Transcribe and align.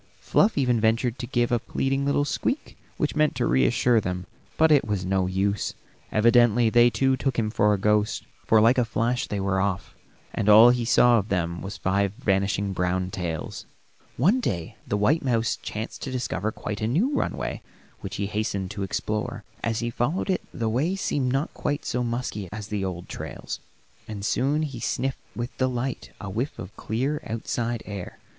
Fluff 0.19 0.57
even 0.57 0.81
ventured 0.81 1.19
to 1.19 1.27
give 1.27 1.51
a 1.51 1.59
pleading 1.59 2.05
little 2.07 2.25
squeak 2.25 2.75
which 2.97 3.15
meant 3.15 3.35
to 3.35 3.45
reassure 3.45 4.01
them, 4.01 4.25
but 4.57 4.71
it 4.71 4.83
was 4.83 5.05
no 5.05 5.27
use; 5.27 5.75
evidently 6.11 6.71
they 6.71 6.89
too 6.89 7.15
took 7.15 7.37
him 7.37 7.51
for 7.51 7.71
a 7.71 7.77
ghost, 7.77 8.23
for 8.47 8.59
like 8.59 8.79
a 8.79 8.83
flash 8.83 9.27
they 9.27 9.39
were 9.39 9.61
off, 9.61 9.93
and 10.33 10.49
all 10.49 10.71
he 10.71 10.85
saw 10.85 11.19
of 11.19 11.29
them 11.29 11.61
was 11.61 11.77
five 11.77 12.13
vanishing 12.13 12.73
brown 12.73 13.11
tails. 13.11 13.67
One 14.17 14.39
day 14.39 14.75
the 14.87 14.97
white 14.97 15.23
mouse 15.23 15.55
chanced 15.61 16.01
to 16.01 16.11
discover 16.11 16.51
quite 16.51 16.81
a 16.81 16.87
new 16.87 17.15
runway 17.15 17.61
which 17.99 18.15
he 18.15 18.25
hastened 18.25 18.71
to 18.71 18.81
explore. 18.81 19.43
As 19.63 19.81
he 19.81 19.91
followed 19.91 20.31
it 20.31 20.41
the 20.51 20.67
way 20.67 20.95
seemed 20.95 21.31
not 21.31 21.53
quite 21.53 21.85
so 21.85 22.03
musky 22.03 22.49
as 22.51 22.69
the 22.69 22.83
old 22.83 23.07
trails, 23.07 23.59
and 24.07 24.25
soon 24.25 24.63
he 24.63 24.79
sniffed 24.79 25.21
with 25.35 25.55
delight 25.59 26.09
a 26.19 26.27
whiff 26.27 26.57
of 26.57 26.75
clear, 26.75 27.21
outside 27.27 27.83
air. 27.85 28.17